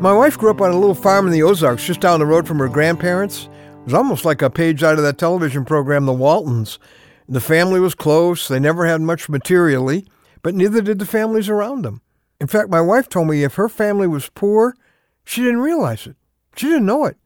My 0.00 0.12
wife 0.12 0.36
grew 0.36 0.50
up 0.50 0.60
on 0.60 0.70
a 0.70 0.78
little 0.78 0.94
farm 0.94 1.26
in 1.26 1.32
the 1.32 1.42
Ozarks 1.42 1.86
just 1.86 2.00
down 2.00 2.20
the 2.20 2.26
road 2.26 2.46
from 2.46 2.58
her 2.58 2.68
grandparents. 2.68 3.48
It 3.80 3.84
was 3.86 3.94
almost 3.94 4.26
like 4.26 4.42
a 4.42 4.50
page 4.50 4.82
out 4.82 4.98
of 4.98 5.02
that 5.04 5.16
television 5.16 5.64
program, 5.64 6.04
The 6.04 6.12
Waltons. 6.12 6.78
The 7.26 7.40
family 7.40 7.80
was 7.80 7.94
close. 7.94 8.46
They 8.46 8.60
never 8.60 8.84
had 8.86 9.00
much 9.00 9.30
materially, 9.30 10.06
but 10.42 10.54
neither 10.54 10.82
did 10.82 10.98
the 10.98 11.06
families 11.06 11.48
around 11.48 11.82
them. 11.82 12.02
In 12.38 12.46
fact, 12.46 12.68
my 12.68 12.80
wife 12.80 13.08
told 13.08 13.28
me 13.28 13.42
if 13.42 13.54
her 13.54 13.70
family 13.70 14.06
was 14.06 14.28
poor, 14.28 14.76
she 15.24 15.40
didn't 15.40 15.60
realize 15.60 16.06
it. 16.06 16.16
She 16.56 16.66
didn't 16.66 16.86
know 16.86 17.06
it. 17.06 17.16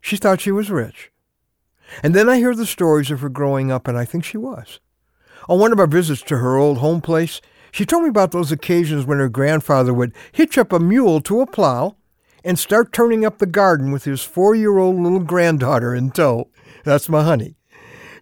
She 0.00 0.16
thought 0.16 0.40
she 0.40 0.52
was 0.52 0.70
rich. 0.70 1.10
And 2.00 2.14
then 2.14 2.28
I 2.28 2.36
hear 2.38 2.54
the 2.54 2.64
stories 2.64 3.10
of 3.10 3.20
her 3.20 3.28
growing 3.28 3.72
up, 3.72 3.88
and 3.88 3.98
I 3.98 4.04
think 4.04 4.24
she 4.24 4.38
was. 4.38 4.78
On 5.48 5.58
one 5.58 5.72
of 5.72 5.80
our 5.80 5.88
visits 5.88 6.22
to 6.22 6.38
her 6.38 6.56
old 6.56 6.78
home 6.78 7.00
place, 7.00 7.40
she 7.76 7.84
told 7.84 8.04
me 8.04 8.08
about 8.08 8.32
those 8.32 8.50
occasions 8.50 9.04
when 9.04 9.18
her 9.18 9.28
grandfather 9.28 9.92
would 9.92 10.14
hitch 10.32 10.56
up 10.56 10.72
a 10.72 10.80
mule 10.80 11.20
to 11.20 11.42
a 11.42 11.46
plow 11.46 11.94
and 12.42 12.58
start 12.58 12.90
turning 12.90 13.22
up 13.22 13.36
the 13.36 13.44
garden 13.44 13.92
with 13.92 14.04
his 14.04 14.22
four 14.22 14.54
year 14.54 14.78
old 14.78 14.96
little 14.96 15.20
granddaughter 15.20 15.94
in 15.94 16.10
tow. 16.10 16.48
That's 16.84 17.10
my 17.10 17.22
honey. 17.22 17.54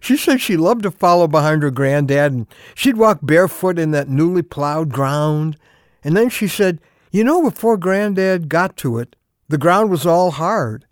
She 0.01 0.17
said 0.17 0.41
she 0.41 0.57
loved 0.57 0.83
to 0.83 0.91
follow 0.91 1.25
behind 1.25 1.63
her 1.63 1.71
granddad 1.71 2.33
and 2.33 2.47
she'd 2.75 2.97
walk 2.97 3.19
barefoot 3.21 3.79
in 3.79 3.91
that 3.91 4.09
newly 4.09 4.41
plowed 4.41 4.89
ground. 4.89 5.55
And 6.03 6.17
then 6.17 6.27
she 6.27 6.49
said, 6.49 6.81
You 7.11 7.23
know, 7.23 7.41
before 7.41 7.77
granddad 7.77 8.49
got 8.49 8.75
to 8.79 8.97
it, 8.97 9.15
the 9.47 9.57
ground 9.57 9.89
was 9.89 10.05
all 10.05 10.31
hard. 10.31 10.85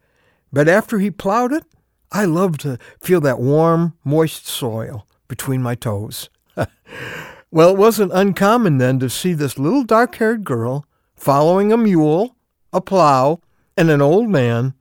But 0.53 0.69
after 0.69 0.99
he 0.99 1.11
plowed 1.11 1.51
it, 1.51 1.65
I 2.13 2.23
loved 2.23 2.61
to 2.61 2.77
feel 3.01 3.19
that 3.19 3.41
warm, 3.41 3.97
moist 4.05 4.47
soil 4.47 5.05
between 5.27 5.61
my 5.61 5.75
toes. 5.75 6.29
well, 7.53 7.69
it 7.69 7.77
wasn't 7.77 8.11
uncommon 8.13 8.79
then 8.79 8.97
to 8.97 9.07
see 9.07 9.33
this 9.33 9.59
little 9.59 9.83
dark 9.83 10.15
haired 10.15 10.43
girl 10.43 10.87
following 11.15 11.71
a 11.71 11.77
mule, 11.77 12.35
a 12.73 12.81
plow, 12.81 13.41
and 13.77 13.91
an 13.91 14.01
old 14.01 14.27
man 14.27 14.73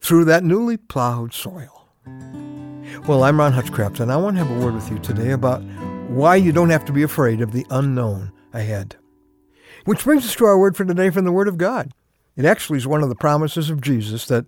through 0.00 0.24
that 0.24 0.42
newly 0.42 0.78
plowed 0.78 1.34
soil. 1.34 1.88
Well, 3.06 3.22
I'm 3.22 3.38
Ron 3.38 3.52
Hutchcraft, 3.52 4.00
and 4.00 4.10
I 4.10 4.16
want 4.16 4.38
to 4.38 4.44
have 4.44 4.50
a 4.50 4.64
word 4.64 4.72
with 4.72 4.90
you 4.90 4.98
today 5.00 5.32
about 5.32 5.62
why 6.08 6.36
you 6.36 6.52
don't 6.52 6.70
have 6.70 6.86
to 6.86 6.92
be 6.92 7.02
afraid 7.02 7.42
of 7.42 7.52
the 7.52 7.66
unknown 7.68 8.32
ahead. 8.54 8.96
Which 9.84 10.04
brings 10.04 10.24
us 10.24 10.34
to 10.36 10.46
our 10.46 10.58
word 10.58 10.78
for 10.78 10.86
today 10.86 11.10
from 11.10 11.26
the 11.26 11.32
Word 11.32 11.48
of 11.48 11.58
God. 11.58 11.92
It 12.34 12.46
actually 12.46 12.78
is 12.78 12.86
one 12.86 13.02
of 13.02 13.10
the 13.10 13.14
promises 13.14 13.68
of 13.68 13.82
Jesus 13.82 14.24
that 14.24 14.46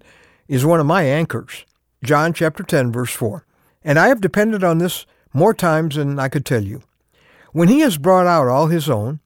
is 0.48 0.64
one 0.64 0.80
of 0.80 0.86
my 0.86 1.02
anchors. 1.02 1.66
John 2.02 2.32
chapter 2.32 2.62
10, 2.62 2.92
verse 2.92 3.12
4. 3.12 3.44
And 3.84 3.98
I 3.98 4.08
have 4.08 4.22
depended 4.22 4.64
on 4.64 4.78
this 4.78 5.04
more 5.34 5.52
times 5.52 5.96
than 5.96 6.18
I 6.18 6.30
could 6.30 6.46
tell 6.46 6.64
you. 6.64 6.82
When 7.52 7.68
he 7.68 7.80
has 7.80 7.98
brought 7.98 8.26
out 8.26 8.48
all 8.48 8.66
his 8.66 8.88
own, 8.88 9.20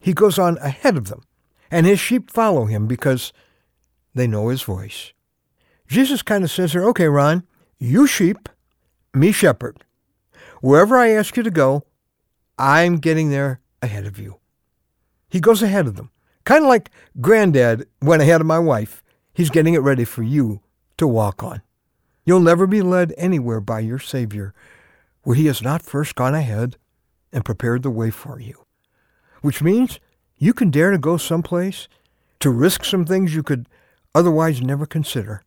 he 0.00 0.12
goes 0.12 0.38
on 0.38 0.58
ahead 0.58 0.96
of 0.96 1.08
them, 1.08 1.22
and 1.70 1.86
his 1.86 2.00
sheep 2.00 2.30
follow 2.30 2.64
him 2.64 2.86
because 2.86 3.32
they 4.14 4.26
know 4.26 4.48
his 4.48 4.62
voice. 4.62 5.12
Jesus 5.86 6.22
kind 6.22 6.42
of 6.42 6.50
says 6.50 6.72
here, 6.72 6.84
okay, 6.88 7.06
Ron, 7.06 7.44
you 7.78 8.06
sheep, 8.06 8.48
me 9.14 9.30
shepherd. 9.30 9.84
Wherever 10.60 10.96
I 10.96 11.10
ask 11.10 11.36
you 11.36 11.42
to 11.42 11.50
go, 11.50 11.84
I'm 12.58 12.96
getting 12.96 13.30
there 13.30 13.60
ahead 13.82 14.06
of 14.06 14.18
you. 14.18 14.40
He 15.28 15.40
goes 15.40 15.62
ahead 15.62 15.86
of 15.86 15.96
them. 15.96 16.10
Kind 16.44 16.64
of 16.64 16.68
like 16.68 16.90
granddad 17.20 17.86
went 18.00 18.22
ahead 18.22 18.40
of 18.40 18.46
my 18.46 18.58
wife. 18.58 19.02
He's 19.34 19.50
getting 19.50 19.74
it 19.74 19.82
ready 19.82 20.04
for 20.04 20.22
you 20.22 20.62
to 20.96 21.06
walk 21.06 21.42
on. 21.42 21.60
You'll 22.24 22.40
never 22.40 22.66
be 22.66 22.80
led 22.80 23.12
anywhere 23.18 23.60
by 23.60 23.80
your 23.80 23.98
Savior 23.98 24.54
where 25.22 25.36
he 25.36 25.46
has 25.46 25.60
not 25.60 25.82
first 25.82 26.14
gone 26.14 26.34
ahead 26.34 26.76
and 27.36 27.44
prepared 27.44 27.82
the 27.82 27.90
way 27.90 28.10
for 28.10 28.40
you. 28.40 28.64
Which 29.42 29.62
means 29.62 30.00
you 30.38 30.54
can 30.54 30.70
dare 30.70 30.90
to 30.90 30.96
go 30.96 31.18
someplace, 31.18 31.86
to 32.40 32.48
risk 32.48 32.82
some 32.82 33.04
things 33.04 33.34
you 33.34 33.42
could 33.42 33.68
otherwise 34.14 34.62
never 34.62 34.86
consider. 34.86 35.42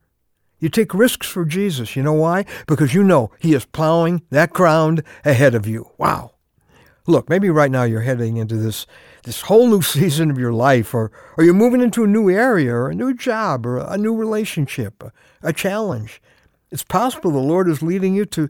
You 0.59 0.69
take 0.69 0.93
risks 0.93 1.27
for 1.27 1.45
Jesus. 1.45 1.95
You 1.95 2.03
know 2.03 2.13
why? 2.13 2.45
Because 2.67 2.93
you 2.93 3.03
know 3.03 3.31
he 3.39 3.55
is 3.55 3.65
plowing 3.65 4.21
that 4.29 4.51
ground 4.51 5.01
ahead 5.25 5.55
of 5.55 5.65
you. 5.65 5.89
Wow. 5.97 6.33
Look, 7.07 7.27
maybe 7.27 7.49
right 7.49 7.71
now 7.71 7.83
you're 7.83 8.01
heading 8.01 8.37
into 8.37 8.55
this 8.55 8.85
this 9.23 9.41
whole 9.41 9.67
new 9.67 9.81
season 9.95 10.29
of 10.29 10.37
your 10.37 10.53
life, 10.53 10.93
or, 10.93 11.11
or 11.37 11.43
you're 11.43 11.55
moving 11.55 11.81
into 11.81 12.03
a 12.03 12.07
new 12.07 12.29
area, 12.29 12.71
or 12.71 12.89
a 12.89 12.95
new 12.95 13.15
job, 13.15 13.65
or 13.65 13.79
a 13.79 13.97
new 13.97 14.15
relationship, 14.15 15.01
a, 15.01 15.11
a 15.41 15.53
challenge. 15.53 16.21
It's 16.71 16.83
possible 16.83 17.31
the 17.31 17.39
Lord 17.39 17.67
is 17.67 17.81
leading 17.81 18.13
you 18.13 18.25
to 18.27 18.47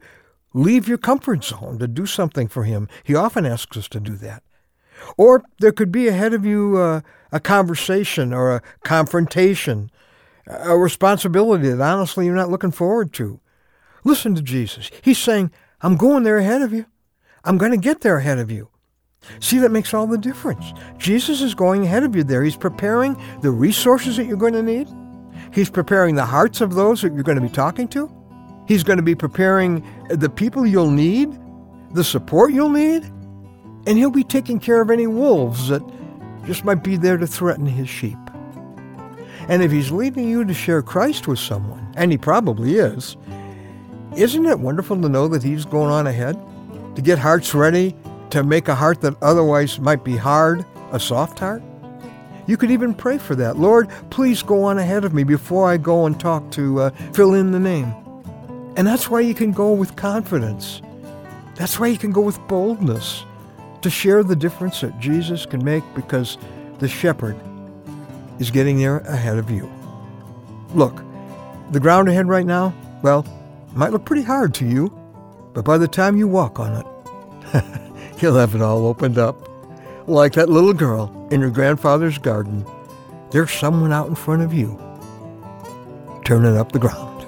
leave 0.53 0.87
your 0.87 0.97
comfort 0.97 1.43
zone 1.43 1.79
to 1.79 1.87
do 1.87 2.05
something 2.05 2.47
for 2.47 2.63
Him. 2.63 2.87
He 3.03 3.15
often 3.15 3.45
asks 3.45 3.77
us 3.77 3.87
to 3.89 3.99
do 3.99 4.15
that. 4.17 4.43
Or 5.17 5.43
there 5.59 5.71
could 5.71 5.91
be 5.91 6.07
ahead 6.07 6.33
of 6.33 6.45
you 6.45 6.77
uh, 6.77 7.01
a 7.31 7.39
conversation 7.39 8.33
or 8.33 8.55
a 8.55 8.61
confrontation, 8.83 9.91
a 10.47 10.77
responsibility 10.77 11.69
that 11.69 11.81
honestly 11.81 12.25
you're 12.25 12.35
not 12.35 12.49
looking 12.49 12.71
forward 12.71 13.13
to. 13.13 13.39
Listen 14.03 14.35
to 14.35 14.41
Jesus. 14.41 14.89
He's 15.01 15.17
saying, 15.17 15.51
I'm 15.81 15.97
going 15.97 16.23
there 16.23 16.37
ahead 16.37 16.61
of 16.61 16.73
you. 16.73 16.85
I'm 17.43 17.57
going 17.57 17.71
to 17.71 17.77
get 17.77 18.01
there 18.01 18.17
ahead 18.17 18.39
of 18.39 18.51
you. 18.51 18.69
See, 19.39 19.57
that 19.59 19.71
makes 19.71 19.93
all 19.93 20.07
the 20.07 20.17
difference. 20.17 20.73
Jesus 20.97 21.41
is 21.41 21.53
going 21.53 21.83
ahead 21.83 22.03
of 22.03 22.15
you 22.15 22.23
there. 22.23 22.43
He's 22.43 22.55
preparing 22.55 23.21
the 23.41 23.51
resources 23.51 24.17
that 24.17 24.25
you're 24.25 24.37
going 24.37 24.53
to 24.53 24.63
need. 24.63 24.87
He's 25.53 25.69
preparing 25.69 26.15
the 26.15 26.25
hearts 26.25 26.61
of 26.61 26.73
those 26.73 27.01
that 27.01 27.13
you're 27.13 27.23
going 27.23 27.39
to 27.39 27.45
be 27.45 27.49
talking 27.49 27.87
to. 27.89 28.18
He's 28.69 28.83
going 28.83 28.97
to 28.97 29.03
be 29.03 29.15
preparing 29.15 29.83
the 30.09 30.29
people 30.29 30.63
you'll 30.63 30.91
need, 30.91 31.35
the 31.95 32.03
support 32.03 32.53
you'll 32.53 32.69
need, 32.69 33.03
and 33.87 33.97
he'll 33.97 34.11
be 34.11 34.23
taking 34.23 34.59
care 34.59 34.79
of 34.79 34.91
any 34.91 35.07
wolves 35.07 35.69
that 35.69 35.81
just 36.45 36.63
might 36.63 36.83
be 36.83 36.95
there 36.95 37.17
to 37.17 37.25
threaten 37.25 37.65
his 37.65 37.89
sheep. 37.89 38.19
And 39.47 39.63
if 39.63 39.71
he's 39.71 39.89
leading 39.89 40.29
you 40.29 40.45
to 40.45 40.53
share 40.53 40.83
Christ 40.83 41.27
with 41.27 41.39
someone, 41.39 41.91
and 41.97 42.11
he 42.11 42.17
probably 42.19 42.75
is, 42.75 43.17
isn't 44.15 44.45
it 44.45 44.59
wonderful 44.59 45.01
to 45.01 45.09
know 45.09 45.27
that 45.29 45.41
he's 45.41 45.65
going 45.65 45.89
on 45.89 46.05
ahead? 46.05 46.37
To 46.95 47.01
get 47.01 47.17
hearts 47.17 47.55
ready 47.55 47.95
to 48.29 48.43
make 48.43 48.67
a 48.67 48.75
heart 48.75 49.01
that 49.01 49.15
otherwise 49.23 49.79
might 49.79 50.03
be 50.03 50.15
hard, 50.15 50.63
a 50.91 50.99
soft 50.99 51.39
heart? 51.39 51.63
You 52.45 52.55
could 52.55 52.69
even 52.69 52.93
pray 52.93 53.17
for 53.17 53.33
that. 53.33 53.57
Lord, 53.57 53.89
please 54.11 54.43
go 54.43 54.65
on 54.65 54.77
ahead 54.77 55.05
of 55.05 55.13
me 55.15 55.23
before 55.23 55.67
I 55.67 55.77
go 55.77 56.05
and 56.05 56.19
talk 56.19 56.51
to 56.51 56.81
uh, 56.81 56.89
fill 57.13 57.33
in 57.33 57.51
the 57.51 57.59
name. 57.59 57.95
And 58.75 58.87
that's 58.87 59.09
why 59.09 59.21
you 59.21 59.33
can 59.33 59.51
go 59.51 59.73
with 59.73 59.95
confidence. 59.95 60.81
That's 61.55 61.79
why 61.79 61.87
you 61.87 61.97
can 61.97 62.11
go 62.11 62.21
with 62.21 62.39
boldness 62.47 63.25
to 63.81 63.89
share 63.89 64.23
the 64.23 64.35
difference 64.35 64.81
that 64.81 64.99
Jesus 64.99 65.45
can 65.45 65.63
make 65.63 65.83
because 65.95 66.37
the 66.79 66.87
shepherd 66.87 67.37
is 68.39 68.51
getting 68.51 68.77
there 68.77 68.99
ahead 68.99 69.37
of 69.37 69.49
you. 69.49 69.69
Look, 70.73 71.03
the 71.71 71.79
ground 71.79 72.09
ahead 72.09 72.27
right 72.27 72.45
now, 72.45 72.73
well, 73.03 73.25
might 73.73 73.91
look 73.91 74.05
pretty 74.05 74.23
hard 74.23 74.53
to 74.55 74.65
you, 74.65 74.89
but 75.53 75.65
by 75.65 75.77
the 75.77 75.87
time 75.87 76.17
you 76.17 76.27
walk 76.27 76.59
on 76.59 76.73
it, 76.73 78.21
you'll 78.21 78.35
have 78.35 78.55
it 78.55 78.61
all 78.61 78.87
opened 78.87 79.17
up. 79.17 79.47
Like 80.07 80.33
that 80.33 80.49
little 80.49 80.73
girl 80.73 81.27
in 81.31 81.41
your 81.41 81.51
grandfather's 81.51 82.17
garden, 82.17 82.65
there's 83.31 83.51
someone 83.51 83.91
out 83.91 84.07
in 84.07 84.15
front 84.15 84.41
of 84.41 84.53
you 84.53 84.79
turning 86.23 86.57
up 86.57 86.71
the 86.71 86.79
ground. 86.79 87.18